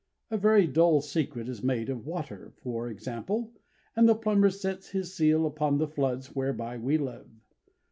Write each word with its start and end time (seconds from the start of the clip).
A 0.31 0.37
very 0.39 0.65
dull 0.65 1.01
secret 1.01 1.47
is 1.47 1.61
made 1.61 1.87
of 1.87 2.07
water, 2.07 2.53
for 2.57 2.89
example, 2.89 3.53
and 3.95 4.09
the 4.09 4.15
plumber 4.15 4.49
sets 4.49 4.89
his 4.89 5.13
seal 5.13 5.45
upon 5.45 5.77
the 5.77 5.87
floods 5.87 6.35
whereby 6.35 6.79
we 6.79 6.97
live. 6.97 7.29